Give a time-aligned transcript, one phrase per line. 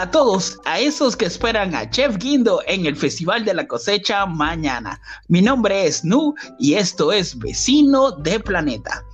[0.00, 4.24] A todos, a esos que esperan a Chef Guindo en el Festival de la Cosecha
[4.24, 4.98] mañana.
[5.28, 9.04] Mi nombre es Nu y esto es Vecino de Planeta.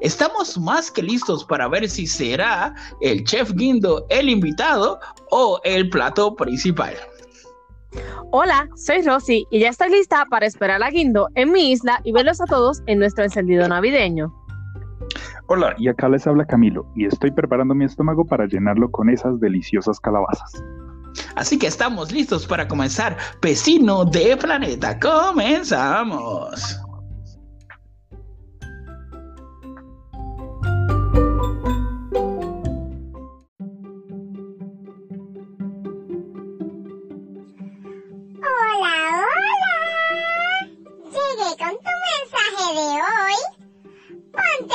[0.00, 4.98] Estamos más que listos para ver si será el Chef Guindo el invitado
[5.30, 6.96] o el plato principal.
[8.32, 12.10] Hola, soy Rosy y ya estoy lista para esperar a Guindo en mi isla y
[12.10, 14.34] verlos a todos en nuestro encendido navideño.
[15.78, 20.00] Y acá les habla Camilo y estoy preparando mi estómago para llenarlo con esas deliciosas
[20.00, 20.62] calabazas.
[21.36, 24.98] Así que estamos listos para comenzar Vecino de Planeta.
[24.98, 26.81] Comenzamos.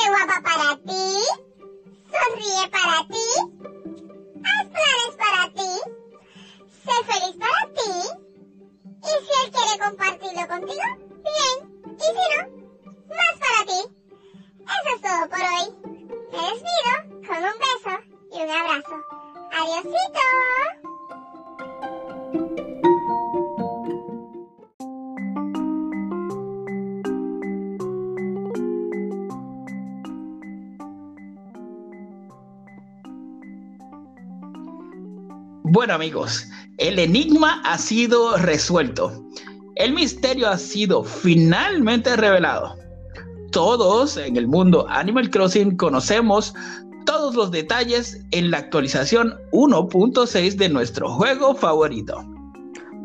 [0.07, 1.07] guapa para ti,
[2.11, 3.27] sonríe para ti,
[4.43, 5.71] haz planes para ti,
[6.83, 7.91] sé feliz para ti.
[9.03, 10.96] Y si él quiere compartirlo contigo,
[35.87, 36.45] Bueno amigos,
[36.79, 39.23] el enigma ha sido resuelto.
[39.77, 42.75] El misterio ha sido finalmente revelado.
[43.53, 46.53] Todos en el mundo Animal Crossing conocemos
[47.05, 52.21] todos los detalles en la actualización 1.6 de nuestro juego favorito.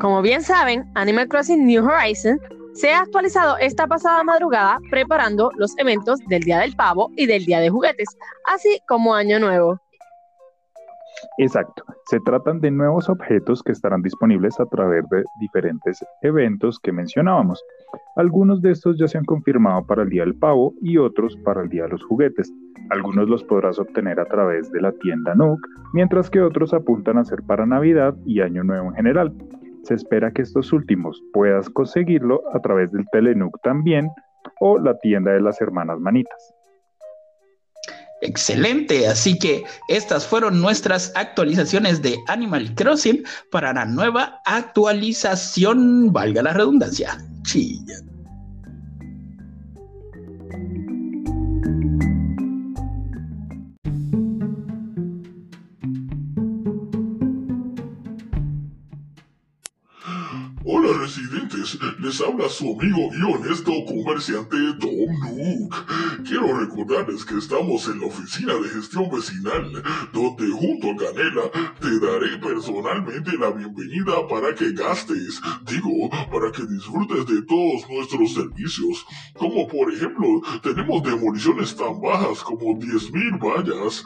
[0.01, 2.41] Como bien saben, Animal Crossing New Horizons
[2.73, 7.45] se ha actualizado esta pasada madrugada preparando los eventos del Día del Pavo y del
[7.45, 8.09] Día de Juguetes,
[8.53, 9.79] así como Año Nuevo.
[11.37, 11.85] Exacto.
[12.05, 17.63] Se tratan de nuevos objetos que estarán disponibles a través de diferentes eventos que mencionábamos.
[18.17, 21.61] Algunos de estos ya se han confirmado para el Día del Pavo y otros para
[21.61, 22.51] el Día de los Juguetes.
[22.89, 25.59] Algunos los podrás obtener a través de la tienda Nook,
[25.93, 29.33] mientras que otros apuntan a ser para Navidad y Año Nuevo en general.
[29.83, 34.09] Se espera que estos últimos puedas conseguirlo a través del Telenook también
[34.59, 36.53] o la tienda de las hermanas manitas.
[38.23, 46.41] Excelente, así que estas fueron nuestras actualizaciones de Animal Crossing para la nueva actualización, valga
[46.41, 47.17] la redundancia.
[47.43, 47.95] Chilla.
[61.03, 65.73] residentes, les habla su amigo y honesto comerciante Tom Nook.
[66.25, 69.71] Quiero recordarles que estamos en la oficina de gestión vecinal,
[70.11, 71.43] donde junto a Canela
[71.79, 78.33] te daré personalmente la bienvenida para que gastes, digo, para que disfrutes de todos nuestros
[78.33, 79.05] servicios,
[79.37, 84.03] como por ejemplo, tenemos demoliciones tan bajas como 10.000 vallas,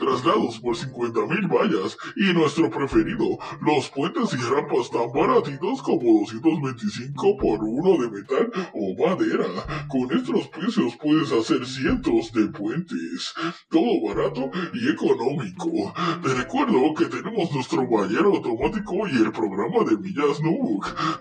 [0.00, 7.35] traslados por 50.000 vallas y nuestro preferido, los puentes y rampas tan baratitos como 225
[7.36, 9.46] por uno de metal o madera.
[9.88, 13.34] Con estos precios puedes hacer cientos de puentes.
[13.68, 15.94] Todo barato y económico.
[16.22, 20.40] Te recuerdo que tenemos nuestro ballero automático y el programa de millas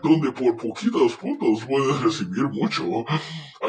[0.04, 3.06] donde por poquitos puntos puedes recibir mucho.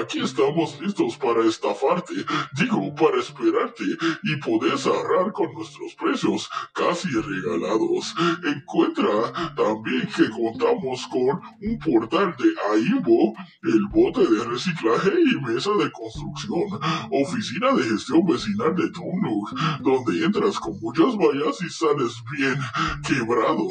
[0.01, 2.15] Aquí estamos listos para estafarte,
[2.53, 3.85] digo, para esperarte
[4.23, 8.15] y puedes ahorrar con nuestros precios casi regalados.
[8.45, 15.71] Encuentra también que contamos con un portal de AIMBO, el bote de reciclaje y mesa
[15.79, 16.79] de construcción,
[17.11, 22.59] oficina de gestión vecinal de Tonuk, donde entras con muchas vallas y sales bien
[23.03, 23.69] quebrado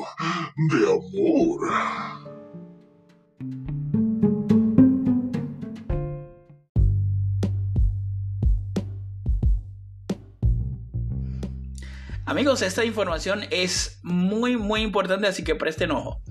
[0.70, 2.25] de amor.
[12.26, 16.22] Amigos, esta información es muy muy importante, así que presten ojo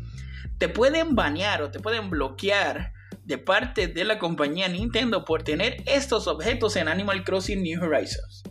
[0.58, 2.92] te pueden banear o te pueden bloquear
[3.24, 8.42] de parte de la compañía Nintendo por tener estos objetos en Animal Crossing New Horizons.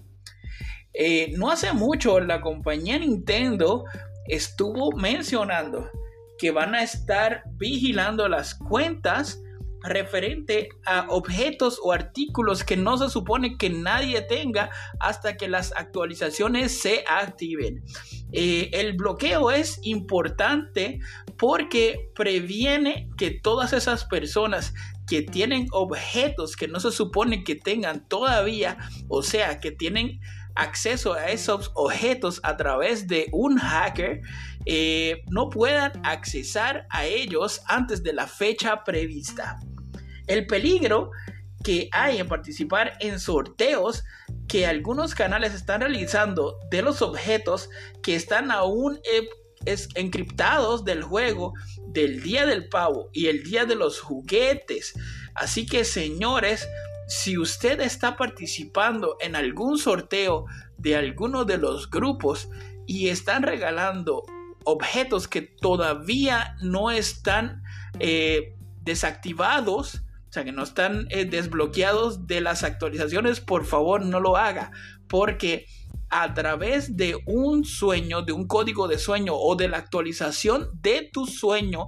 [0.93, 3.85] Eh, no hace mucho la compañía Nintendo
[4.27, 5.89] estuvo mencionando
[6.37, 9.41] que van a estar vigilando las cuentas
[9.83, 14.69] referente a objetos o artículos que no se supone que nadie tenga
[14.99, 17.83] hasta que las actualizaciones se activen.
[18.31, 20.99] Eh, el bloqueo es importante
[21.37, 24.73] porque previene que todas esas personas
[25.07, 28.77] que tienen objetos que no se supone que tengan todavía,
[29.09, 30.21] o sea, que tienen
[30.55, 34.21] acceso a esos objetos a través de un hacker,
[34.65, 39.59] eh, no puedan accesar a ellos antes de la fecha prevista.
[40.27, 41.11] El peligro
[41.63, 44.03] que hay en participar en sorteos
[44.47, 47.69] que algunos canales están realizando de los objetos
[48.03, 49.27] que están aún eh,
[49.95, 51.53] encriptados del juego
[51.87, 54.93] del día del pavo y el día de los juguetes.
[55.35, 56.67] Así que señores,
[57.07, 60.45] si usted está participando en algún sorteo
[60.77, 62.49] de alguno de los grupos
[62.85, 64.23] y están regalando
[64.65, 67.63] objetos que todavía no están
[67.99, 70.03] eh, desactivados,
[70.33, 74.71] o sea, que no están eh, desbloqueados de las actualizaciones, por favor no lo haga,
[75.07, 75.67] porque
[76.09, 81.07] a través de un sueño, de un código de sueño o de la actualización de
[81.13, 81.87] tu sueño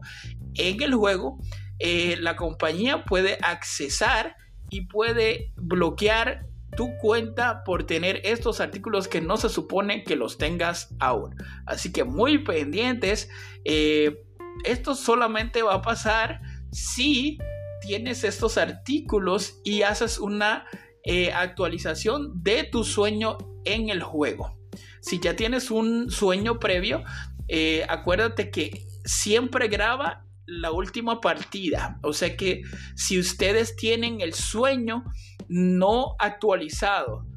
[0.53, 1.39] en el juego,
[1.79, 4.35] eh, la compañía puede accesar
[4.69, 6.45] y puede bloquear
[6.77, 11.35] tu cuenta por tener estos artículos que no se supone que los tengas aún.
[11.65, 13.27] Así que muy pendientes.
[13.63, 14.23] Eh,
[14.65, 17.39] esto solamente va a pasar si
[17.85, 20.65] tienes estos artículos y haces una
[21.03, 24.57] eh, actualización de tu sueño en el juego.
[25.01, 27.03] Si ya tienes un sueño previo,
[27.47, 31.99] eh, acuérdate que siempre graba la última partida.
[32.01, 32.63] O sea que
[32.95, 35.03] si ustedes tienen el sueño
[35.47, 37.27] no actualizado,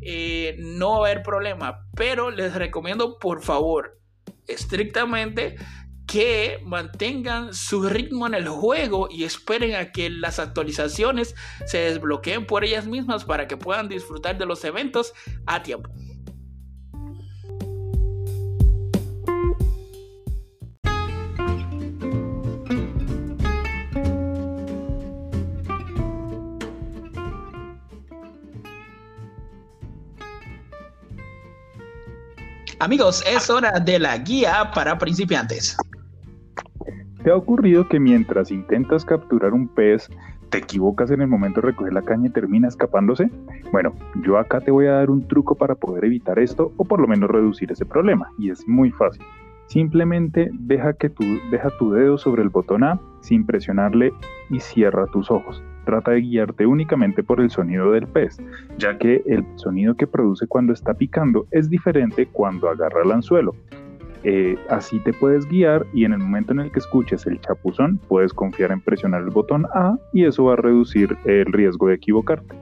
[0.00, 1.80] eh, no va a haber problema.
[1.94, 4.00] Pero les recomiendo por favor
[4.46, 5.56] estrictamente
[6.06, 11.34] que mantengan su ritmo en el juego y esperen a que las actualizaciones
[11.66, 15.12] se desbloqueen por ellas mismas para que puedan disfrutar de los eventos
[15.46, 15.90] a tiempo.
[32.78, 35.76] Amigos, es hora de la guía para principiantes.
[37.24, 40.10] ¿Te ha ocurrido que mientras intentas capturar un pez,
[40.50, 43.30] te equivocas en el momento de recoger la caña y termina escapándose?
[43.72, 47.00] Bueno, yo acá te voy a dar un truco para poder evitar esto o por
[47.00, 49.22] lo menos reducir ese problema y es muy fácil.
[49.68, 54.12] Simplemente deja, que tu, deja tu dedo sobre el botón A sin presionarle
[54.50, 55.62] y cierra tus ojos.
[55.86, 58.38] Trata de guiarte únicamente por el sonido del pez,
[58.76, 63.54] ya que el sonido que produce cuando está picando es diferente cuando agarra el anzuelo.
[64.24, 67.98] Eh, así te puedes guiar y en el momento en el que escuches el chapuzón
[68.08, 71.94] puedes confiar en presionar el botón A y eso va a reducir el riesgo de
[71.94, 72.56] equivocarte.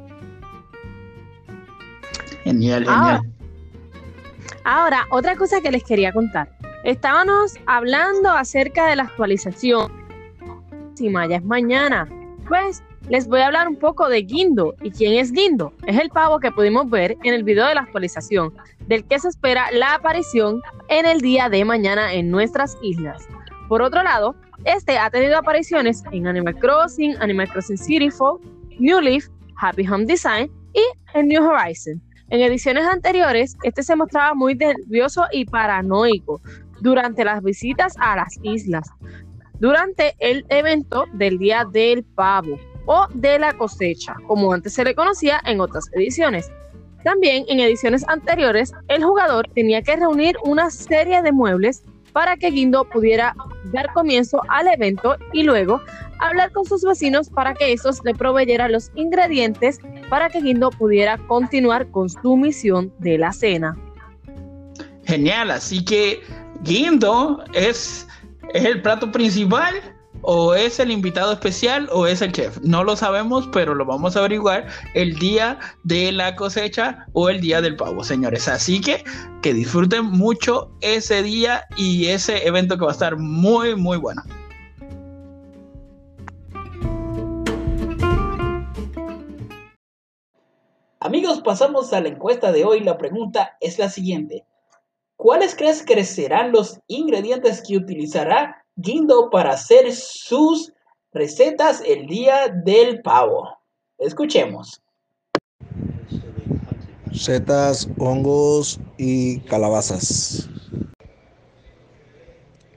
[2.43, 3.23] Genial, genial.
[4.65, 6.51] Ahora, otra cosa que les quería contar.
[6.85, 9.91] Estábamos hablando acerca de la actualización.
[10.93, 12.07] Si Maya es mañana,
[12.47, 14.75] pues les voy a hablar un poco de Guindo.
[14.83, 15.73] ¿Y quién es Guindo?
[15.87, 18.53] Es el pavo que pudimos ver en el video de la actualización,
[18.87, 23.27] del que se espera la aparición en el día de mañana en nuestras islas.
[23.69, 24.35] Por otro lado,
[24.65, 28.43] este ha tenido apariciones en Animal Crossing, Animal Crossing City Folk,
[28.79, 30.83] New Leaf, Happy Home Design y
[31.15, 32.01] en New Horizon.
[32.31, 36.41] En ediciones anteriores, este se mostraba muy nervioso y paranoico
[36.81, 38.89] durante las visitas a las islas,
[39.61, 44.95] durante el evento del Día del Pavo o de la cosecha, como antes se le
[44.95, 46.51] conocía en otras ediciones.
[47.05, 52.51] También en ediciones anteriores, el jugador tenía que reunir una serie de muebles para que
[52.51, 53.35] Guindo pudiera
[53.73, 55.83] dar comienzo al evento y luego
[56.21, 61.19] hablar con sus vecinos para que estos le proveyeran los ingredientes para que Guindo pudiera
[61.19, 63.77] continuar con su misión de la cena.
[65.05, 66.23] Genial, así que
[66.63, 68.07] Guindo es,
[68.55, 69.75] es el plato principal
[70.27, 72.59] o es el invitado especial o es el chef.
[72.63, 77.41] No lo sabemos, pero lo vamos a averiguar el día de la cosecha o el
[77.41, 78.49] día del pavo, señores.
[78.49, 79.05] Así que
[79.43, 84.23] que disfruten mucho ese día y ese evento que va a estar muy, muy bueno.
[91.01, 92.81] Amigos, pasamos a la encuesta de hoy.
[92.81, 94.47] La pregunta es la siguiente.
[95.17, 100.73] ¿Cuáles crees que serán los ingredientes que utilizará Guindo para hacer sus
[101.13, 103.57] recetas el día del pavo.
[103.99, 104.83] Escuchemos.
[107.13, 110.51] Setas, hongos y calabazas.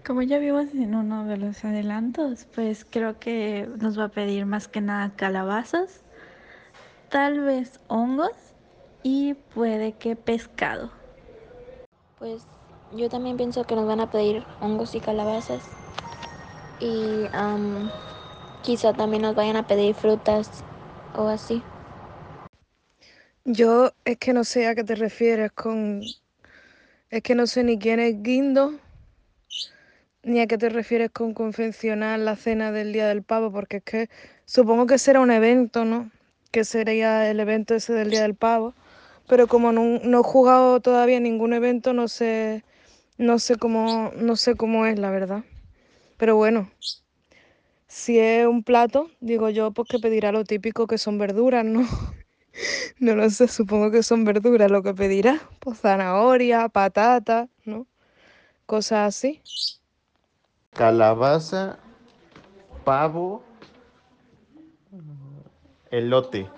[0.06, 4.46] Como ya vimos en uno de los adelantos, pues creo que nos va a pedir
[4.46, 6.04] más que nada calabazas,
[7.10, 8.34] tal vez hongos
[9.02, 10.92] y puede que pescado.
[12.20, 12.44] Pues
[12.96, 15.64] yo también pienso que nos van a pedir hongos y calabazas
[16.80, 17.26] y
[18.62, 20.64] quizá también nos vayan a pedir frutas
[21.14, 21.64] o así.
[23.46, 26.02] Yo es que no sé a qué te refieres con...
[27.10, 28.74] Es que no sé ni quién es Guindo
[30.28, 33.84] ni a qué te refieres con convencional la cena del Día del Pavo, porque es
[33.84, 34.10] que
[34.46, 36.12] supongo que será un evento, ¿no?
[36.52, 38.74] Que sería el evento ese del Día del Pavo.
[39.28, 42.64] Pero como no, no he jugado todavía ningún evento, no sé,
[43.18, 45.44] no sé cómo, no sé cómo es, la verdad.
[46.18, 46.70] Pero bueno,
[47.88, 51.82] si es un plato, digo yo, pues que pedirá lo típico que son verduras, ¿no?
[53.00, 55.40] No lo sé, supongo que son verduras lo que pedirá.
[55.60, 57.86] Pues zanahoria, patata, ¿no?
[58.66, 59.42] Cosas así.
[60.74, 61.78] Calabaza,
[62.84, 63.44] pavo,
[65.92, 66.50] elote.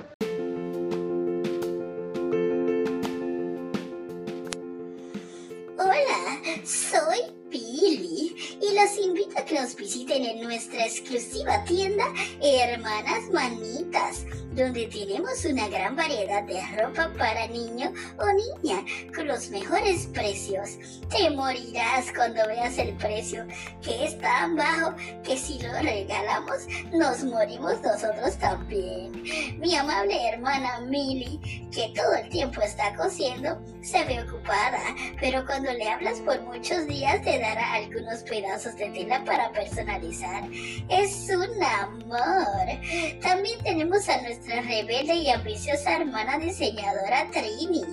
[9.69, 12.05] Nos visiten en nuestra exclusiva tienda
[12.41, 14.25] Hermanas Manitas
[14.59, 18.25] donde tenemos una gran variedad de ropa para niño o
[18.63, 18.83] niña
[19.15, 20.77] con los mejores precios.
[21.09, 23.45] Te morirás cuando veas el precio,
[23.81, 29.23] que es tan bajo que si lo regalamos nos morimos nosotros también.
[29.59, 34.81] Mi amable hermana Milly, que todo el tiempo está cosiendo, se ve ocupada,
[35.21, 40.43] pero cuando le hablas por muchos días te dará algunos pedazos de tela para personalizar.
[40.89, 43.21] Es un amor.
[43.21, 47.83] También tenemos a nuestra rebelde y ambiciosa hermana diseñadora Trini,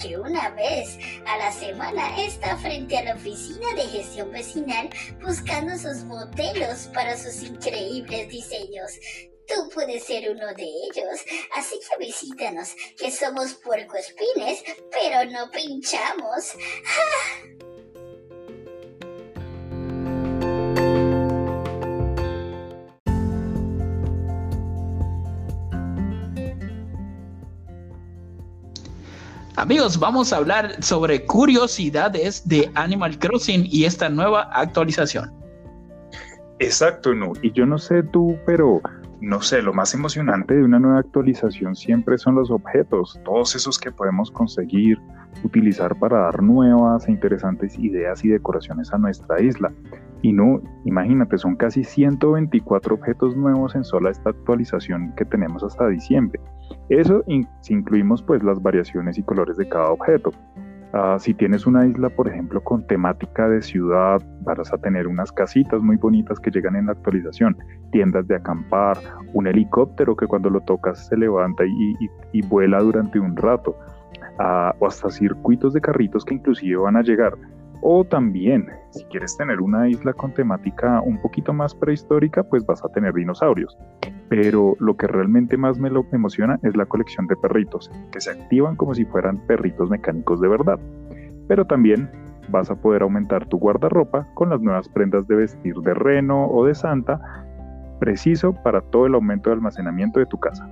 [0.00, 4.88] que una vez a la semana está frente a la oficina de gestión vecinal
[5.22, 8.92] buscando sus modelos para sus increíbles diseños.
[9.46, 11.20] Tú puedes ser uno de ellos,
[11.54, 16.54] así que visítanos, que somos puercoespines, pero no pinchamos.
[29.64, 35.32] Amigos, vamos a hablar sobre curiosidades de Animal Crossing y esta nueva actualización.
[36.58, 37.32] Exacto, no.
[37.40, 38.82] Y yo no sé tú, pero
[39.22, 43.78] no sé, lo más emocionante de una nueva actualización siempre son los objetos, todos esos
[43.78, 45.00] que podemos conseguir,
[45.44, 49.72] utilizar para dar nuevas e interesantes ideas y decoraciones a nuestra isla.
[50.20, 55.88] Y no, imagínate, son casi 124 objetos nuevos en sola esta actualización que tenemos hasta
[55.88, 56.38] diciembre.
[56.88, 57.24] Eso
[57.60, 60.32] si incluimos pues las variaciones y colores de cada objeto.
[60.96, 65.32] Ah, si tienes una isla, por ejemplo, con temática de ciudad, vas a tener unas
[65.32, 67.56] casitas muy bonitas que llegan en la actualización,
[67.90, 68.98] tiendas de acampar,
[69.32, 73.76] un helicóptero que cuando lo tocas se levanta y, vuela durante un rato,
[74.38, 77.34] ah, o hasta circuitos de carritos que inclusive van a llegar.
[77.86, 82.82] O también, si quieres tener una isla con temática un poquito más prehistórica, pues vas
[82.82, 83.76] a tener dinosaurios.
[84.30, 88.30] Pero lo que realmente más me lo emociona es la colección de perritos, que se
[88.30, 90.80] activan como si fueran perritos mecánicos de verdad.
[91.46, 92.10] Pero también
[92.48, 96.64] vas a poder aumentar tu guardarropa con las nuevas prendas de vestir de reno o
[96.64, 97.20] de santa,
[98.00, 100.66] preciso para todo el aumento de almacenamiento de tu casa.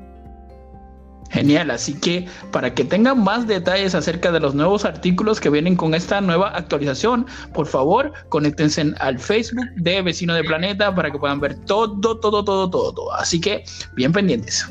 [1.33, 5.77] Genial, así que para que tengan más detalles acerca de los nuevos artículos que vienen
[5.77, 11.19] con esta nueva actualización, por favor, conéctense al Facebook de Vecino de Planeta para que
[11.19, 13.15] puedan ver todo, todo, todo, todo, todo.
[13.15, 14.69] Así que bien pendientes.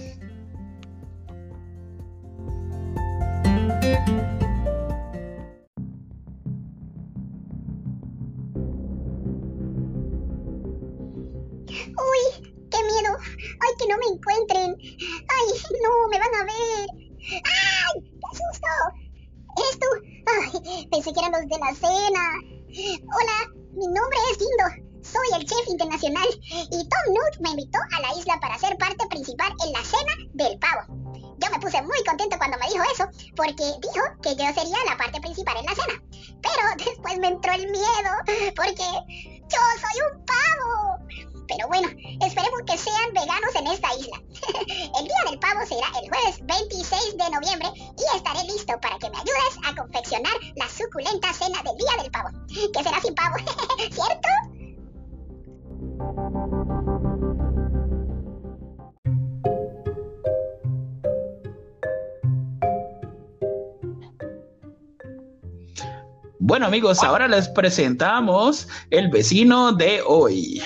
[66.43, 70.60] Bueno amigos, ahora les presentamos el vecino de hoy.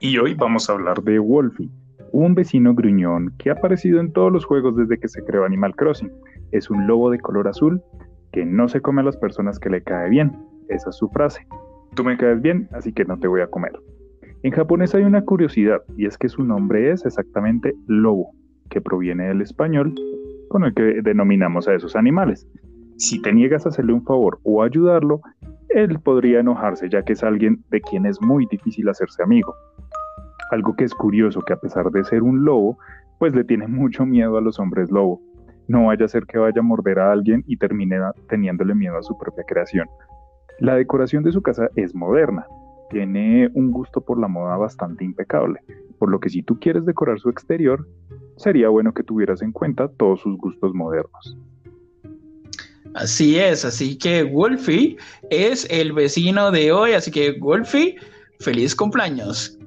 [0.00, 1.68] Y hoy vamos a hablar de Wolfie,
[2.12, 5.76] un vecino gruñón que ha aparecido en todos los juegos desde que se creó Animal
[5.76, 6.10] Crossing.
[6.50, 7.82] Es un lobo de color azul
[8.32, 10.32] que no se come a las personas que le cae bien.
[10.70, 11.46] Esa es su frase.
[11.94, 13.78] Tú me caes bien, así que no te voy a comer.
[14.44, 18.30] En japonés hay una curiosidad y es que su nombre es exactamente lobo,
[18.70, 19.94] que proviene del español
[20.48, 22.46] con el que denominamos a esos animales.
[22.96, 25.20] Si te niegas a hacerle un favor o ayudarlo,
[25.68, 29.54] él podría enojarse ya que es alguien de quien es muy difícil hacerse amigo.
[30.50, 32.78] Algo que es curioso que a pesar de ser un lobo,
[33.18, 35.20] pues le tiene mucho miedo a los hombres lobo.
[35.66, 37.98] No vaya a ser que vaya a morder a alguien y termine
[38.28, 39.88] teniéndole miedo a su propia creación.
[40.60, 42.46] La decoración de su casa es moderna,
[42.90, 45.60] tiene un gusto por la moda bastante impecable,
[45.98, 47.88] por lo que si tú quieres decorar su exterior,
[48.36, 51.36] sería bueno que tuvieras en cuenta todos sus gustos modernos.
[52.94, 54.96] Así es, así que Wolfie
[55.30, 57.96] es el vecino de hoy, así que Wolfie,
[58.38, 59.58] feliz cumpleaños.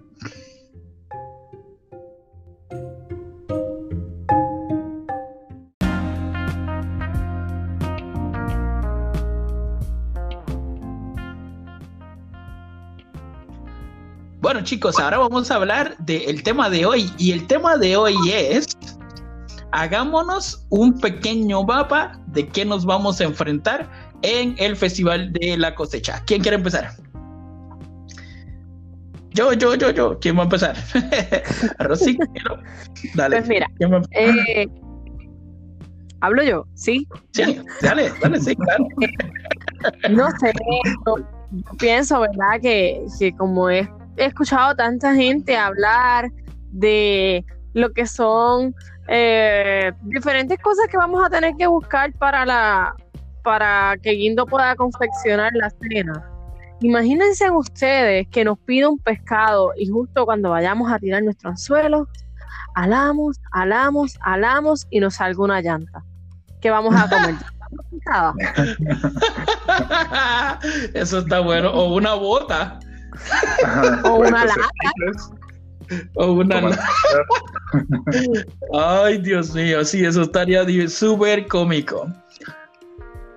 [14.39, 18.15] Bueno chicos, ahora vamos a hablar del tema de hoy y el tema de hoy
[18.31, 18.65] es
[19.71, 23.89] hagámonos un pequeño mapa de qué nos vamos a enfrentar
[24.21, 26.23] en el Festival de la Cosecha.
[26.25, 26.91] ¿Quién quiere empezar?
[29.31, 30.17] Yo, yo, yo, yo.
[30.19, 30.75] ¿Quién va a empezar?
[31.79, 32.17] Rosy,
[33.13, 33.37] dale.
[33.37, 33.69] Pues mira,
[34.11, 34.67] eh,
[36.21, 37.07] hablo yo, ¿sí?
[37.33, 38.87] Sí, dale, dale, sí, claro.
[40.09, 40.51] no sé,
[41.77, 42.59] pienso, ¿verdad?
[42.61, 46.31] Que, que como he escuchado tanta gente hablar
[46.71, 47.45] de
[47.77, 48.75] lo que son
[49.07, 52.95] eh, diferentes cosas que vamos a tener que buscar para la
[53.43, 56.27] para que Guindo pueda confeccionar la cena.
[56.81, 62.07] Imagínense ustedes que nos pide un pescado y justo cuando vayamos a tirar nuestro anzuelo,
[62.75, 66.03] alamos, alamos, alamos y nos salga una llanta.
[66.59, 67.35] ¿Qué vamos a comer?
[70.93, 71.71] Eso está bueno.
[71.71, 72.79] O una bota.
[74.03, 74.69] o una lata.
[76.15, 76.77] O una
[78.73, 82.07] Ay, Dios mío, sí, eso estaría súper cómico.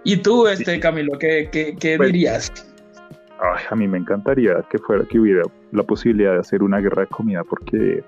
[0.05, 2.53] ¿Y tú, este Camilo, qué, qué, pues, dirías?
[3.71, 7.09] a mí me encantaría que fuera que hubiera la posibilidad de hacer una guerra de
[7.09, 8.03] comida porque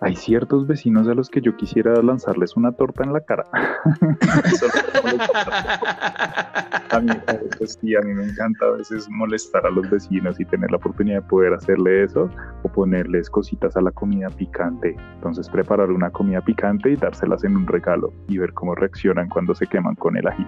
[0.00, 3.44] hay ciertos vecinos a los que yo quisiera lanzarles una torta en la cara.
[6.90, 7.10] a, mí,
[7.58, 10.76] pues sí, a mí me encanta a veces molestar a los vecinos y tener la
[10.76, 12.30] oportunidad de poder hacerle eso
[12.62, 14.94] o ponerles cositas a la comida picante.
[15.14, 19.52] Entonces preparar una comida picante y dárselas en un regalo y ver cómo reaccionan cuando
[19.54, 20.46] se queman con el ají.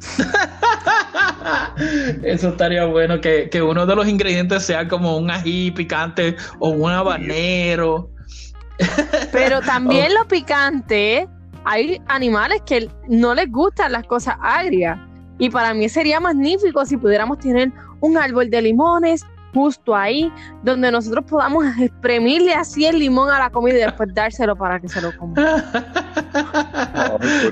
[2.22, 6.70] Eso estaría bueno que, que, uno de los ingredientes sea como un ají picante o
[6.70, 8.10] un habanero
[9.32, 11.28] pero también lo picante,
[11.64, 14.98] hay animales que no les gustan las cosas agrias.
[15.38, 19.24] Y para mí sería magnífico si pudiéramos tener un árbol de limones
[19.56, 20.30] justo ahí,
[20.62, 24.86] donde nosotros podamos exprimirle así el limón a la comida y después dárselo para que
[24.86, 25.34] se lo coma.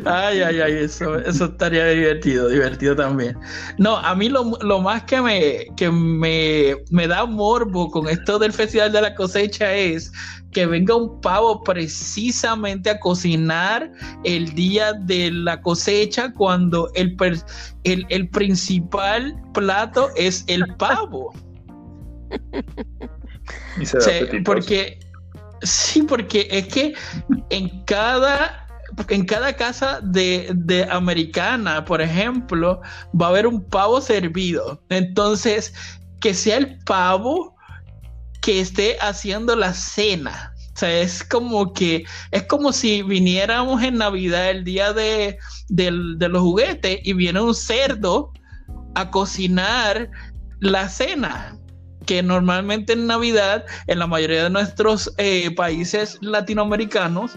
[0.05, 3.39] ay, ay, ay, eso, eso estaría divertido, divertido también.
[3.79, 4.45] No, a mí lo,
[4.81, 9.73] más que me, que me, me da morbo con esto del Festival de la Cosecha
[9.73, 10.13] es
[10.55, 17.17] que venga un pavo precisamente a cocinar el día de la cosecha cuando el,
[17.83, 21.33] el, principal plato es el pavo.
[24.45, 24.99] porque
[25.63, 26.95] sí, porque es que
[27.51, 28.61] en cada
[29.09, 32.81] en cada casa de, de, americana, por ejemplo,
[33.21, 34.81] va a haber un pavo servido.
[34.89, 35.75] Entonces,
[36.21, 37.57] que sea el pavo
[38.41, 40.55] que esté haciendo la cena.
[40.75, 45.39] O sea, es como que, es como si viniéramos en Navidad el día de,
[45.71, 48.33] los juguetes y viene un cerdo
[48.95, 50.11] a cocinar
[50.61, 51.59] la cena
[52.07, 57.33] que normalmente en Navidad, en la mayoría de nuestros eh, países latinoamericanos,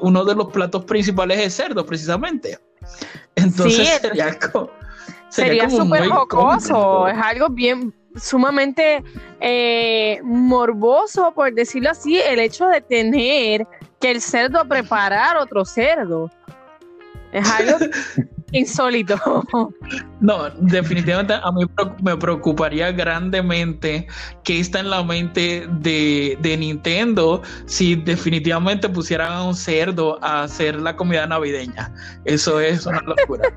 [0.00, 2.58] uno de los platos principales es cerdo, precisamente.
[3.34, 4.38] Entonces sería,
[5.28, 9.02] sería súper jocoso, es algo bien sumamente
[9.40, 13.66] eh, morboso, por decirlo así, el hecho de tener
[14.00, 16.30] que el cerdo preparar otro cerdo.
[17.32, 17.78] Es algo
[18.54, 19.16] insólito.
[20.20, 21.66] No, definitivamente a mí
[22.02, 24.06] me preocuparía grandemente
[24.42, 30.44] que está en la mente de, de, Nintendo si definitivamente pusieran a un cerdo a
[30.44, 31.92] hacer la comida navideña.
[32.24, 33.52] Eso es una locura.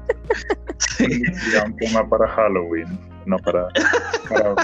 [0.97, 1.21] sí.
[1.65, 3.67] un tema para Halloween no para,
[4.29, 4.55] para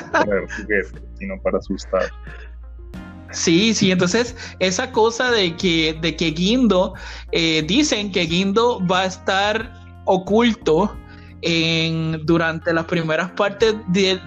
[1.20, 2.10] sino para asustar.
[3.32, 6.94] Sí, sí, entonces esa cosa de que, de que Guindo,
[7.32, 10.96] eh, dicen que Guindo va a estar oculto
[12.24, 14.20] durante las primeras partes de,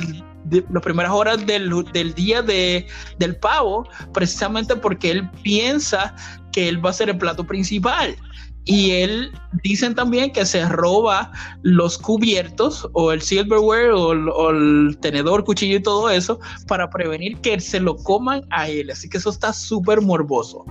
[0.70, 2.86] las primeras horas del, del día de,
[3.18, 6.14] del pavo, precisamente porque él piensa
[6.52, 8.16] que él va a ser el plato principal
[8.64, 11.30] Y él dicen también que se roba
[11.62, 17.38] los cubiertos o el silverware o o el tenedor, cuchillo y todo eso para prevenir
[17.38, 18.90] que se lo coman a él.
[18.90, 20.64] Así que eso está súper morboso.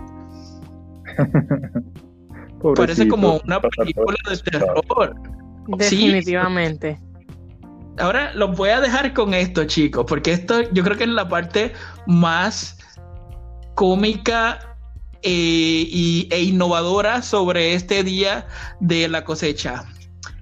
[2.73, 5.15] Parece como una película de terror.
[5.77, 6.99] Definitivamente.
[7.97, 11.29] Ahora los voy a dejar con esto, chicos, porque esto yo creo que es la
[11.29, 11.73] parte
[12.07, 12.77] más
[13.75, 14.59] cómica
[15.21, 18.47] eh, y, e innovadora sobre este día
[18.79, 19.85] de la cosecha.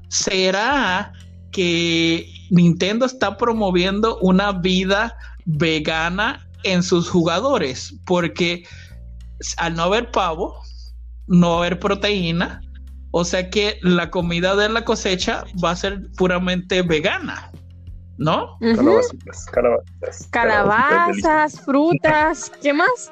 [0.09, 1.13] ¿Será
[1.51, 7.95] que Nintendo está promoviendo una vida vegana en sus jugadores?
[8.05, 8.65] Porque
[9.57, 10.59] al no haber pavo,
[11.27, 12.61] no haber proteína,
[13.11, 17.51] o sea que la comida de la cosecha va a ser puramente vegana,
[18.17, 18.57] ¿no?
[18.59, 20.27] Calabazas, calabazas.
[20.31, 23.11] Calabazas, frutas, ¿qué más?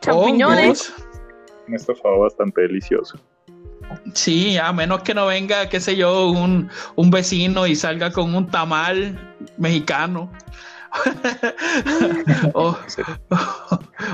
[0.00, 0.92] Champiñones.
[1.66, 3.18] Un estofado bastante delicioso.
[4.14, 8.34] Sí, a menos que no venga, qué sé yo, un, un vecino y salga con
[8.34, 10.30] un tamal mexicano.
[12.54, 12.76] o,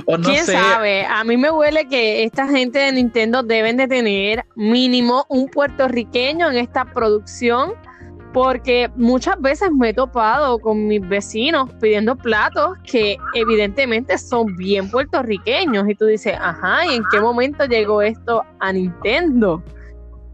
[0.06, 0.52] o, no ¿Quién sé.
[0.52, 1.04] sabe?
[1.06, 6.50] A mí me huele que esta gente de Nintendo deben de tener mínimo un puertorriqueño
[6.50, 7.72] en esta producción,
[8.32, 14.90] porque muchas veces me he topado con mis vecinos pidiendo platos que evidentemente son bien
[14.90, 19.62] puertorriqueños y tú dices, ajá, ¿y en qué momento llegó esto a Nintendo?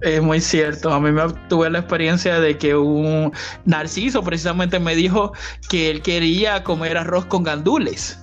[0.03, 0.93] Es muy cierto.
[0.93, 3.33] A mí me tuve la experiencia de que un
[3.65, 5.33] Narciso precisamente me dijo
[5.69, 8.19] que él quería comer arroz con gandules.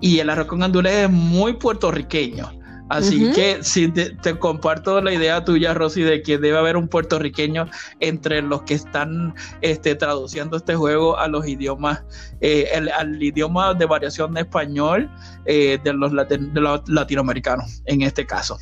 [0.00, 2.50] Y el arroz con gandules es muy puertorriqueño.
[2.88, 6.88] Así que sí, te, te comparto la idea tuya, Rosy, de que debe haber un
[6.88, 7.66] puertorriqueño
[8.00, 12.02] entre los que están este, traduciendo este juego a los idiomas,
[12.42, 15.10] eh, el- al idioma de variación de español
[15.46, 18.58] eh, de, los latin- de los latinoamericanos, en este caso.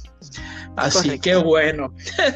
[0.76, 1.22] Así Correcto.
[1.22, 1.92] que bueno,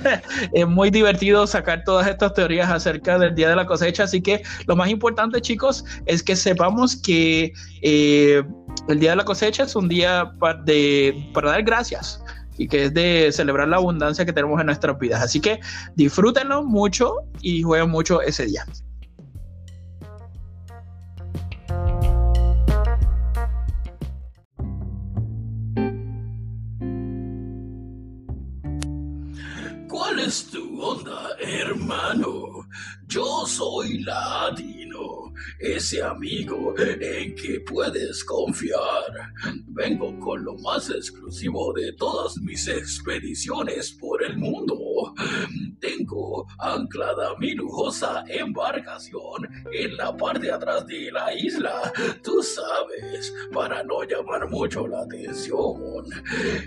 [0.53, 4.05] es muy divertido sacar todas estas teorías acerca del día de la cosecha.
[4.05, 8.42] Así que lo más importante, chicos, es que sepamos que eh,
[8.88, 12.23] el día de la cosecha es un día pa- de, para dar gracias
[12.59, 15.23] y que es de celebrar la abundancia que tenemos en nuestras vidas.
[15.23, 15.61] Así que
[15.94, 18.64] disfrútenlo mucho y jueguen mucho ese día.
[30.85, 32.66] Onda, hermano?
[33.09, 34.84] Yo soy Latino,
[35.59, 39.33] ese amigo en que puedes confiar.
[39.67, 44.77] Vengo con lo más exclusivo de todas mis expediciones por el mundo.
[45.81, 51.93] Tengo anclada mi lujosa embarcación en la parte atrás de la isla.
[52.23, 56.05] Tú sabes, para no llamar mucho la atención.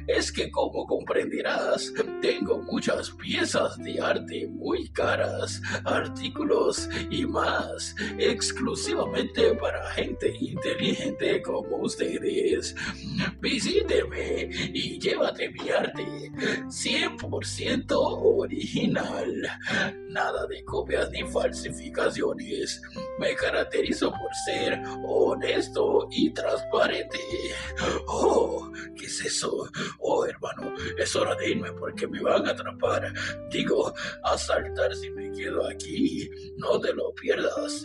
[0.08, 7.96] Es que como comprenderás, tengo muchas piezas de arte muy caras, artículos y más,
[8.67, 12.75] exclusivamente para gente inteligente como ustedes.
[13.39, 16.03] Visíteme y llévate mi arte
[16.67, 19.32] 100% original.
[20.10, 22.82] Nada de copias ni falsificaciones.
[23.19, 27.19] Me caracterizo por ser honesto y transparente.
[28.08, 29.69] Oh, ¿qué es eso?
[29.99, 33.13] Oh, hermano, es hora de irme porque me van a atrapar.
[33.49, 36.30] Digo, asaltar si me quedo aquí.
[36.58, 37.82] No te lo pierdas,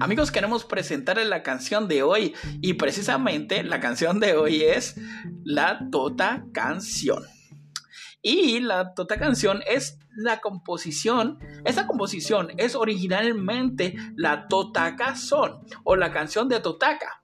[0.00, 4.96] Amigos, queremos presentarles la canción de hoy y precisamente la canción de hoy es
[5.44, 7.39] La Tota Canción.
[8.22, 15.96] Y la Tota Canción es la composición, esa composición es originalmente la Totaka Son o
[15.96, 17.22] la canción de Totaka.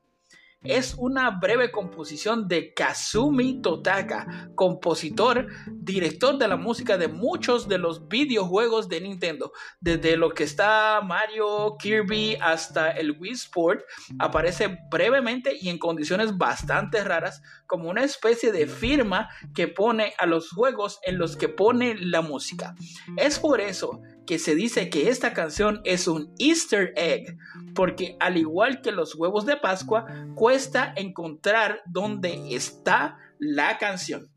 [0.68, 7.78] Es una breve composición de Kazumi Totaka, compositor, director de la música de muchos de
[7.78, 9.52] los videojuegos de Nintendo.
[9.80, 13.82] Desde lo que está Mario, Kirby hasta el Wii Sport,
[14.18, 20.26] aparece brevemente y en condiciones bastante raras como una especie de firma que pone a
[20.26, 22.74] los juegos en los que pone la música.
[23.16, 27.36] Es por eso que se dice que esta canción es un easter egg,
[27.74, 34.28] porque al igual que los huevos de Pascua, cuesta encontrar dónde está la canción.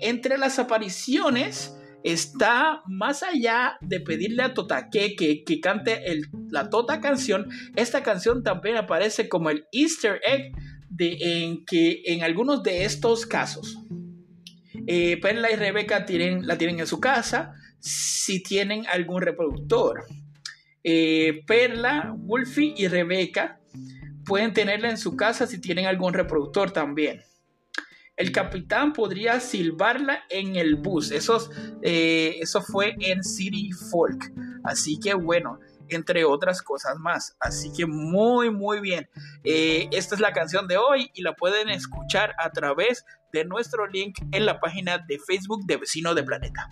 [0.00, 6.02] Entre las apariciones está más allá de pedirle a Totake que, que cante
[6.50, 10.52] la Tota canción, esta canción también aparece como el easter egg
[10.98, 13.78] en que en algunos de estos casos,
[14.86, 16.04] eh, Perla y Rebeca
[16.42, 20.06] la tienen en su casa, si tienen algún reproductor.
[20.82, 23.60] Eh, Perla, Wolfie y Rebeca
[24.24, 27.22] pueden tenerla en su casa si tienen algún reproductor también.
[28.16, 31.10] El capitán podría silbarla en el bus.
[31.10, 31.50] Eso,
[31.82, 34.32] eh, eso fue en City Folk.
[34.62, 35.58] Así que bueno,
[35.90, 37.36] entre otras cosas más.
[37.38, 39.10] Así que muy, muy bien.
[39.42, 43.86] Eh, esta es la canción de hoy y la pueden escuchar a través de nuestro
[43.88, 46.70] link en la página de Facebook de Vecino de Planeta.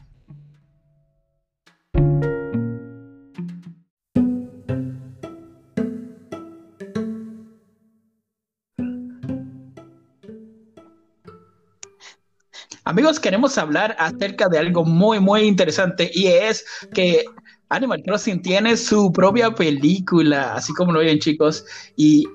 [12.84, 17.24] Amigos, queremos hablar acerca de algo muy, muy interesante y es que
[17.68, 21.64] Animal Crossing tiene su propia película, así como lo oyen chicos,
[21.96, 22.26] y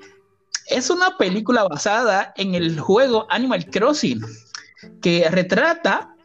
[0.68, 4.22] es una película basada en el juego Animal Crossing,
[5.02, 6.16] que retrata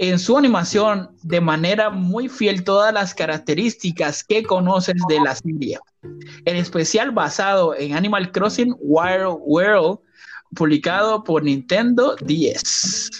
[0.00, 5.78] en su animación de manera muy fiel todas las características que conoces de la serie.
[6.46, 9.98] En especial basado en Animal Crossing Wild World,
[10.56, 13.10] publicado por Nintendo 10.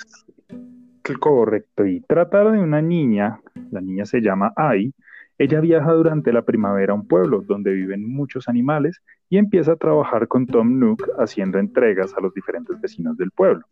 [1.20, 4.94] Correcto, y tratar de una niña, la niña se llama Ai,
[5.36, 9.76] ella viaja durante la primavera a un pueblo donde viven muchos animales y empieza a
[9.76, 13.66] trabajar con Tom Nook haciendo entregas a los diferentes vecinos del pueblo.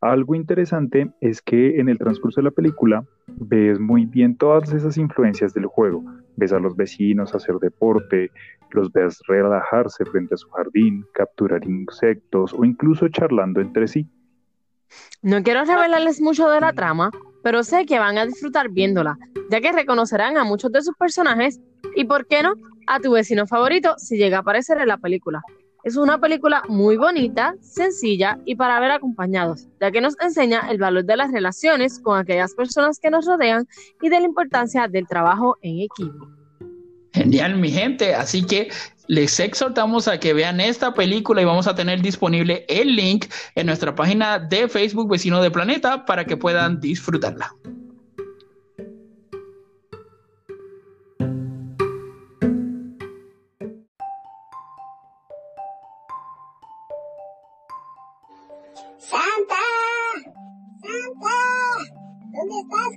[0.00, 4.98] Algo interesante es que en el transcurso de la película ves muy bien todas esas
[4.98, 6.04] influencias del juego.
[6.36, 8.30] Ves a los vecinos hacer deporte,
[8.72, 14.06] los ves relajarse frente a su jardín, capturar insectos o incluso charlando entre sí.
[15.22, 17.10] No quiero revelarles mucho de la trama,
[17.42, 19.18] pero sé que van a disfrutar viéndola,
[19.50, 21.60] ya que reconocerán a muchos de sus personajes
[21.94, 22.54] y, ¿por qué no?,
[22.86, 25.42] a tu vecino favorito si llega a aparecer en la película.
[25.86, 30.78] Es una película muy bonita, sencilla y para ver acompañados, ya que nos enseña el
[30.78, 33.68] valor de las relaciones con aquellas personas que nos rodean
[34.02, 36.26] y de la importancia del trabajo en equipo.
[37.12, 38.16] Genial, mi gente.
[38.16, 38.68] Así que
[39.06, 43.66] les exhortamos a que vean esta película y vamos a tener disponible el link en
[43.66, 47.54] nuestra página de Facebook Vecino de Planeta para que puedan disfrutarla.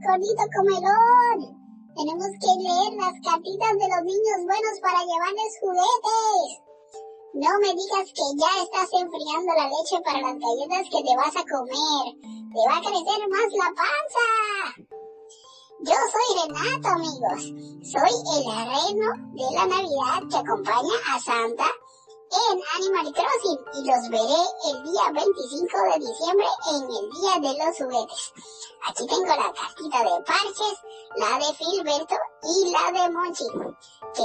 [0.10, 1.38] ¿Dónde estás, gordito comelón?
[1.94, 6.50] Tenemos que leer las cartitas de los niños buenos para llevarles juguetes.
[7.38, 11.36] No me digas que ya estás enfriando la leche para las galletas que te vas
[11.38, 12.06] a comer.
[12.26, 14.28] Te va a crecer más la panza.
[15.86, 17.42] Yo soy Renato, amigos.
[17.86, 21.70] Soy el arreno de la Navidad que acompaña a Santa
[22.30, 27.58] en Animal Crossing y los veré el día 25 de diciembre en el Día de
[27.58, 28.34] los Juguetes.
[28.88, 30.78] Aquí tengo la cartita de Parches,
[31.18, 33.46] la de Filberto y la de Monchi.
[34.14, 34.24] ¿Qué?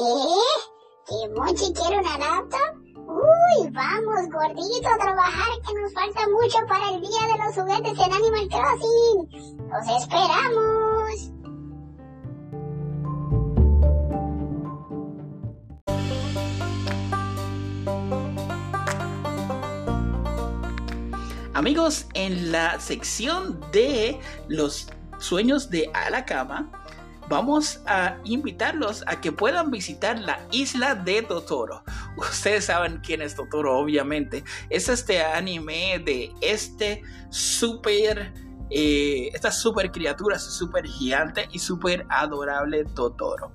[1.06, 2.84] ¿Que Monchi quiere una laptop?
[3.06, 8.06] Uy, vamos gordito a trabajar que nos falta mucho para el Día de los Juguetes
[8.06, 9.68] en Animal Crossing.
[9.70, 10.83] Los esperamos.
[21.64, 26.70] Amigos, en la sección de los sueños de a la cama,
[27.30, 31.82] vamos a invitarlos a que puedan visitar la isla de Totoro.
[32.18, 34.44] Ustedes saben quién es Totoro, obviamente.
[34.68, 37.00] Es este anime de este
[37.30, 38.34] super,
[38.68, 43.52] eh, esta super criatura, super gigante y super adorable Totoro.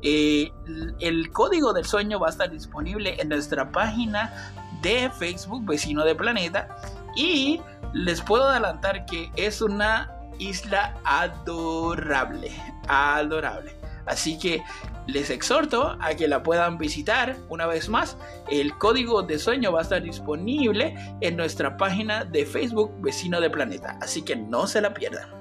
[0.00, 0.50] Eh,
[0.98, 6.14] el código del sueño va a estar disponible en nuestra página de Facebook Vecino de
[6.14, 7.60] Planeta y
[7.92, 12.50] les puedo adelantar que es una isla adorable,
[12.88, 13.76] adorable.
[14.06, 14.62] Así que
[15.06, 18.16] les exhorto a que la puedan visitar una vez más.
[18.48, 23.50] El código de sueño va a estar disponible en nuestra página de Facebook Vecino de
[23.50, 23.98] Planeta.
[24.00, 25.39] Así que no se la pierdan.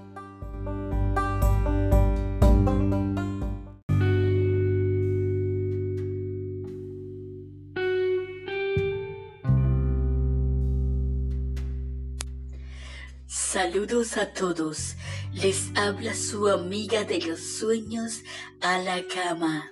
[13.61, 14.95] Saludos a todos.
[15.33, 18.21] Les habla su amiga de los sueños
[18.61, 19.69] a la cama.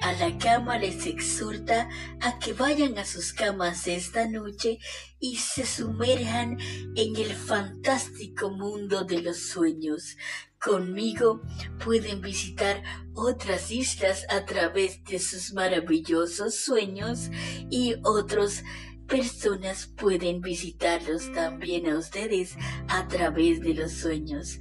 [0.00, 1.88] A la cama les exhorta
[2.20, 4.80] a que vayan a sus camas esta noche
[5.20, 6.58] y se sumerjan
[6.96, 10.16] en el fantástico mundo de los sueños.
[10.60, 11.42] Conmigo
[11.84, 12.82] pueden visitar
[13.14, 17.30] otras islas a través de sus maravillosos sueños
[17.70, 18.64] y otros
[19.06, 22.56] personas pueden visitarlos también a ustedes
[22.88, 24.58] a través de los sueños.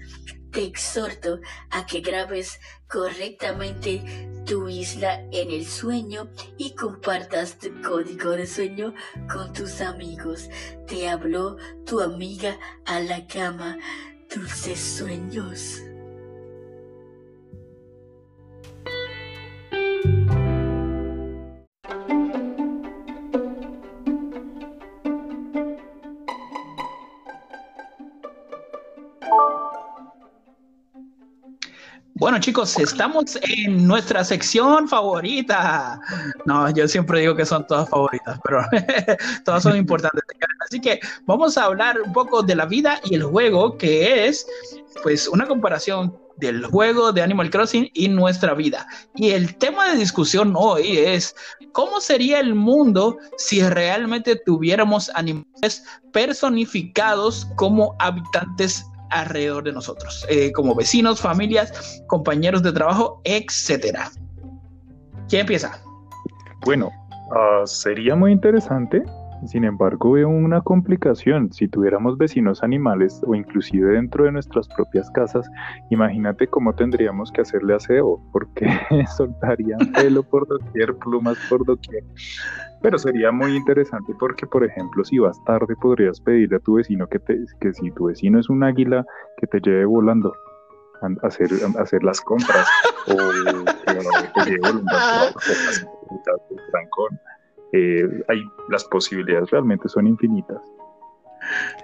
[0.51, 4.03] te exhorto a que grabes correctamente
[4.45, 8.93] tu isla en el sueño y compartas tu código de sueño
[9.31, 10.49] con tus amigos.
[10.87, 13.77] Te habló tu amiga a la cama.
[14.33, 15.81] Dulces sueños.
[32.21, 35.99] Bueno, chicos, estamos en nuestra sección favorita.
[36.45, 38.61] No, yo siempre digo que son todas favoritas, pero
[39.43, 40.23] todas son importantes.
[40.63, 44.45] Así que vamos a hablar un poco de la vida y el juego, que es
[45.01, 48.85] pues una comparación del juego de Animal Crossing y nuestra vida.
[49.15, 51.35] Y el tema de discusión hoy es
[51.71, 60.51] cómo sería el mundo si realmente tuviéramos animales personificados como habitantes alrededor de nosotros, eh,
[60.51, 64.09] como vecinos, familias, compañeros de trabajo, etcétera.
[65.29, 65.81] ¿Quién empieza?
[66.65, 66.91] Bueno,
[67.29, 69.03] uh, sería muy interesante.
[69.45, 71.51] Sin embargo, veo una complicación.
[71.51, 75.49] Si tuviéramos vecinos animales o inclusive dentro de nuestras propias casas,
[75.89, 78.67] imagínate cómo tendríamos que hacerle aseo, porque
[79.17, 82.03] soltarían pelo por doquier, plumas por doquier.
[82.81, 87.07] Pero sería muy interesante porque, por ejemplo, si vas tarde, podrías pedirle a tu vecino
[87.07, 89.05] que, te, que si tu vecino es un águila,
[89.37, 90.33] que te lleve volando
[91.01, 92.67] a hacer, a hacer las compras
[93.07, 95.87] o que te lleve volando a hacer las
[96.71, 97.19] trancón.
[97.73, 100.61] Eh, hay, las posibilidades realmente son infinitas.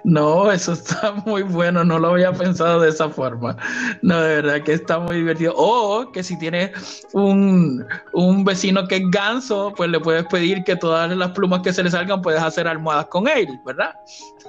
[0.04, 3.56] No, eso está muy bueno, no lo había pensado de esa forma.
[4.02, 5.54] No, de verdad que está muy divertido.
[5.56, 10.76] O que si tienes un, un vecino que es ganso, pues le puedes pedir que
[10.76, 13.94] todas las plumas que se le salgan puedes hacer almohadas con él, ¿verdad?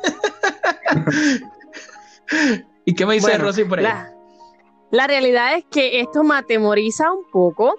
[2.86, 3.86] ¿Y qué me dice Bueno, Rosy por ahí?
[3.86, 4.14] La,
[4.92, 7.76] la realidad es que esto me atemoriza un poco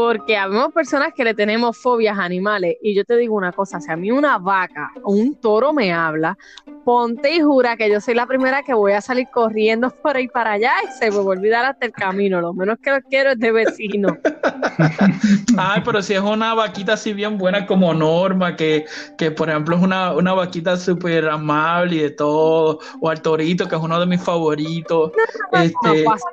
[0.00, 3.82] porque habemos personas que le tenemos fobias a animales y yo te digo una cosa,
[3.82, 6.38] si a mí una vaca o un toro me habla,
[6.86, 10.26] ponte y jura que yo soy la primera que voy a salir corriendo por ahí
[10.26, 13.02] para allá y se me va a olvidar hasta el camino, lo menos que lo
[13.02, 14.16] quiero es de vecino.
[15.58, 18.86] Ay, pero si es una vaquita así bien buena como Norma, que,
[19.18, 23.68] que por ejemplo es una, una vaquita súper amable y de todo, o al torito,
[23.68, 25.12] que es uno de mis favoritos.
[25.52, 26.24] este, pasa.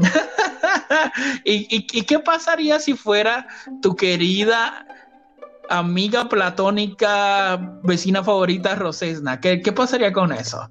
[1.44, 3.46] ¿Y, y, y qué pasaría si fuera
[3.82, 4.86] tu querida
[5.68, 9.40] amiga platónica, vecina favorita, Rosesna?
[9.40, 10.68] ¿Qué, qué pasaría con eso?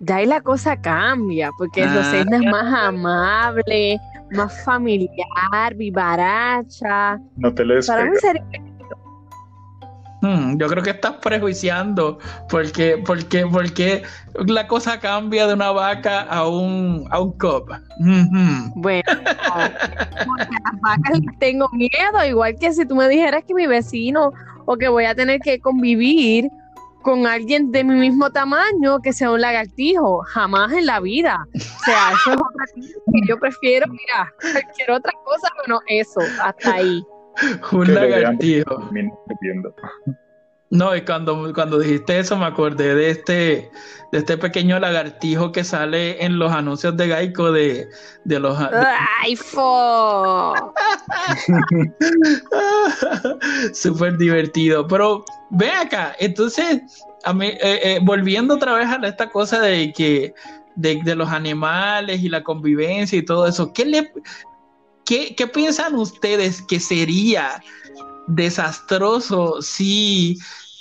[0.00, 1.92] De ahí la cosa cambia, porque Ah.
[1.96, 3.98] Rosenda es más amable,
[4.30, 7.18] más familiar, vivaracha.
[7.36, 8.42] No te le Para mí sería
[10.20, 14.02] Hmm, yo creo que estás prejuiciando porque, porque, porque
[14.46, 17.70] la cosa cambia de una vaca a un, a un cub.
[18.00, 18.72] Ujú.
[18.74, 23.54] Bueno, porque a las vacas les tengo miedo, igual que si tú me dijeras que
[23.54, 24.32] mi vecino
[24.66, 26.48] o que voy a tener que convivir
[27.02, 31.46] con alguien de mi mismo tamaño que sea un lagartijo, jamás en la vida.
[31.54, 37.02] O sea, eso es que yo prefiero, mira, cualquier otra cosa, bueno, eso, hasta ahí.
[37.72, 38.90] Un lagartijo.
[40.70, 43.70] No, y cuando, cuando dijiste eso me acordé de este,
[44.12, 47.88] de este pequeño lagartijo que sale en los anuncios de Geico de,
[48.24, 48.58] de los...
[49.22, 50.54] ¡Ay, fo!
[53.72, 54.86] Súper divertido.
[54.86, 56.82] Pero ve acá, entonces,
[57.24, 60.34] a mí, eh, eh, volviendo otra vez a esta cosa de que
[60.76, 64.12] de, de los animales y la convivencia y todo eso, ¿qué, le,
[65.08, 67.62] qué, qué piensan ustedes que sería
[68.26, 70.36] desastroso si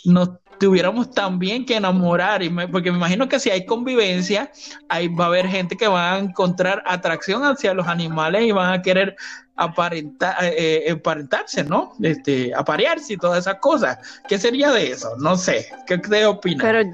[0.05, 2.43] nos tuviéramos también que enamorar?
[2.43, 4.51] Y me- porque me imagino que si hay convivencia,
[4.89, 8.73] ahí va a haber gente que va a encontrar atracción hacia los animales y van
[8.73, 9.15] a querer
[9.55, 11.93] aparentar, eh, eh, aparentarse, ¿no?
[12.01, 13.97] Este, aparearse y todas esas cosas.
[14.27, 15.15] ¿Qué sería de eso?
[15.17, 15.67] No sé.
[15.87, 16.63] ¿Qué te opinas?
[16.63, 16.89] Pero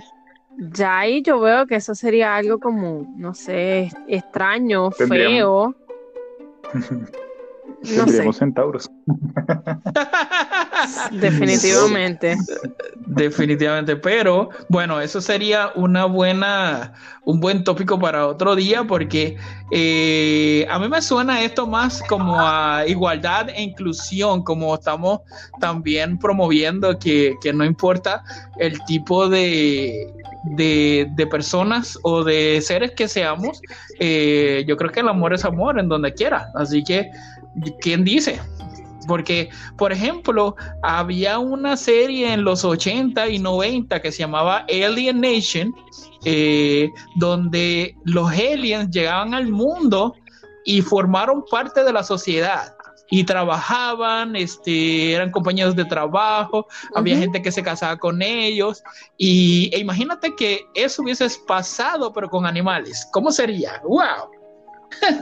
[0.76, 5.76] ya ahí yo veo que eso sería algo como, no sé, extraño, Tendríamos- feo.
[7.84, 8.89] No sé, centauros.
[11.11, 12.38] definitivamente.
[13.07, 16.93] Definitivamente, pero bueno, eso sería una buena,
[17.26, 19.38] un buen tópico para otro día porque
[19.71, 25.19] eh, a mí me suena esto más como a igualdad e inclusión, como estamos
[25.59, 28.24] también promoviendo que, que no importa
[28.59, 30.13] el tipo de,
[30.44, 33.62] de, de personas o de seres que seamos,
[34.00, 37.10] eh, yo creo que el amor es amor en donde quiera, así que,
[37.82, 38.39] ¿quién dice?
[39.06, 45.22] porque, por ejemplo, había una serie en los 80 y 90 que se llamaba Alien
[45.22, 45.74] Nation,
[46.26, 50.16] eh, donde los aliens llegaban al mundo
[50.66, 52.74] y formaron parte de la sociedad
[53.14, 58.82] y trabajaban, este, eran compañeros de trabajo, había gente que se casaba con ellos
[59.20, 63.80] y e imagínate que eso hubiese pasado pero con animales, ¿cómo sería?
[63.84, 64.32] ¡Wow!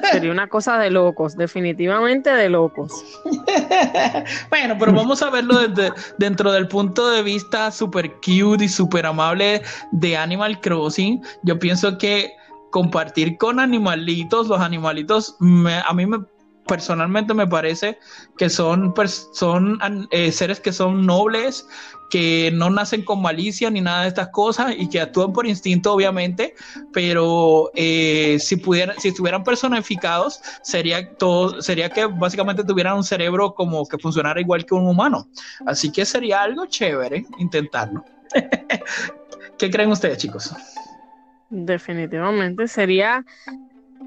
[0.09, 2.93] Sería una cosa de locos, definitivamente de locos.
[4.49, 9.05] bueno, pero vamos a verlo desde, dentro del punto de vista super cute y super
[9.05, 11.21] amable de Animal Crossing.
[11.43, 12.31] Yo pienso que
[12.71, 16.19] compartir con animalitos, los animalitos, a mí me
[16.71, 17.99] personalmente me parece
[18.37, 18.93] que son,
[19.33, 19.77] son
[20.09, 21.67] eh, seres que son nobles,
[22.09, 25.93] que no nacen con malicia ni nada de estas cosas y que actúan por instinto,
[25.93, 26.55] obviamente,
[26.93, 33.53] pero eh, si pudieran, si estuvieran personificados, sería todo, sería que básicamente tuvieran un cerebro
[33.53, 35.27] como que funcionara igual que un humano.
[35.65, 38.05] Así que sería algo chévere intentarlo.
[39.57, 40.55] ¿Qué creen ustedes, chicos?
[41.49, 43.25] Definitivamente sería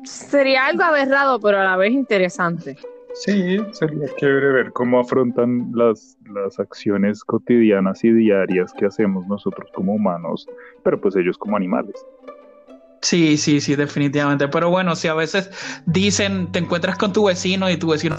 [0.02, 2.76] sería algo aberrado, pero a la vez interesante.
[3.14, 9.70] Sí, sería chévere ver cómo afrontan las, las acciones cotidianas y diarias que hacemos nosotros
[9.72, 10.48] como humanos,
[10.82, 11.94] pero pues ellos como animales.
[13.02, 14.48] Sí, sí, sí, definitivamente.
[14.48, 15.50] Pero bueno, si a veces
[15.86, 18.16] dicen, te encuentras con tu vecino y tu vecino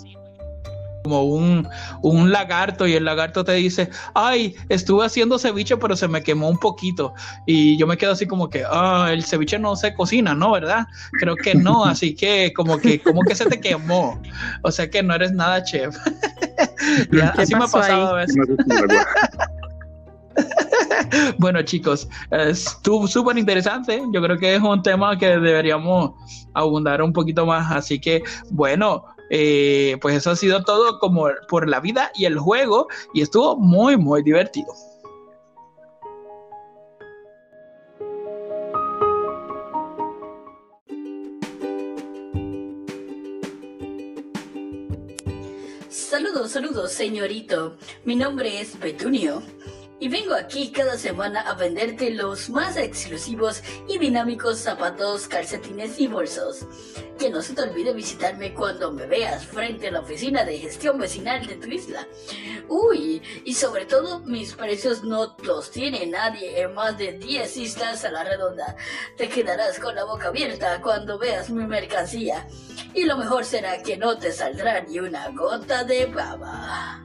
[1.05, 1.67] como un,
[2.01, 6.49] un, lagarto y el lagarto te dice, ay, estuve haciendo ceviche pero se me quemó
[6.49, 7.13] un poquito
[7.45, 10.53] y yo me quedo así como que, ah, el ceviche no se cocina, ¿no?
[10.53, 10.87] ¿Verdad?
[11.19, 14.19] Creo que no, así que como que, como que se te quemó,
[14.63, 15.95] o sea que no eres nada chef.
[17.37, 18.35] así me ha pasado a veces.
[21.37, 24.01] bueno chicos, estuvo súper interesante.
[24.11, 26.13] Yo creo que es un tema que deberíamos
[26.55, 27.71] abundar un poquito más.
[27.71, 32.37] Así que bueno, eh, pues eso ha sido todo como por la vida y el
[32.37, 34.73] juego y estuvo muy, muy divertido.
[45.89, 47.77] Saludos, saludos, señorito.
[48.05, 49.41] Mi nombre es Petunio
[49.99, 56.07] y vengo aquí cada semana a venderte los más exclusivos y dinámicos zapatos, calcetines y
[56.07, 56.65] bolsos.
[57.17, 60.97] Que no se te olvide visitarme cuando me veas frente a la oficina de gestión
[60.97, 62.05] vecinal de tu isla.
[62.67, 68.03] Uy, y sobre todo mis precios no los tiene nadie en más de 10 islas
[68.03, 68.75] a la redonda.
[69.17, 72.45] Te quedarás con la boca abierta cuando veas mi mercancía.
[72.93, 77.04] Y lo mejor será que no te saldrá ni una gota de baba.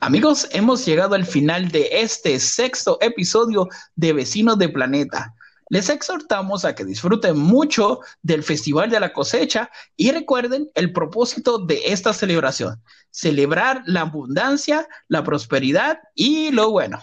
[0.00, 5.34] Amigos, hemos llegado al final de este sexto episodio de Vecinos de Planeta.
[5.70, 11.58] Les exhortamos a que disfruten mucho del Festival de la Cosecha y recuerden el propósito
[11.58, 12.80] de esta celebración,
[13.10, 17.00] celebrar la abundancia, la prosperidad y lo bueno.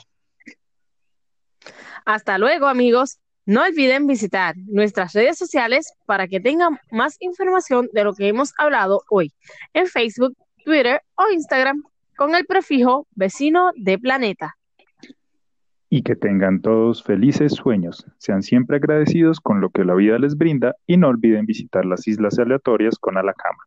[2.06, 3.18] Hasta luego amigos.
[3.46, 8.54] No olviden visitar nuestras redes sociales para que tengan más información de lo que hemos
[8.58, 9.34] hablado hoy
[9.74, 11.84] en Facebook, Twitter o Instagram
[12.16, 14.56] con el prefijo vecino de planeta.
[15.90, 20.36] Y que tengan todos felices sueños, sean siempre agradecidos con lo que la vida les
[20.38, 23.64] brinda y no olviden visitar las islas aleatorias con Alacama.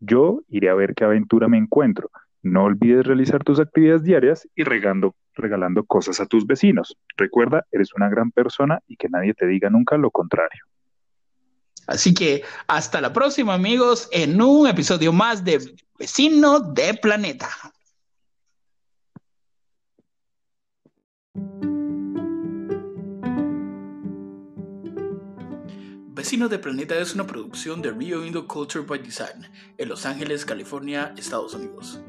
[0.00, 2.10] Yo iré a ver qué aventura me encuentro.
[2.42, 6.96] No olvides realizar tus actividades diarias y regalando cosas a tus vecinos.
[7.16, 10.64] Recuerda, eres una gran persona y que nadie te diga nunca lo contrario.
[11.88, 17.48] Así que hasta la próxima amigos en un episodio más de Vecino de Planeta.
[26.08, 30.44] Vecino de Planeta es una producción de Rio Indo Culture by Design en Los Ángeles,
[30.44, 32.00] California, Estados Unidos.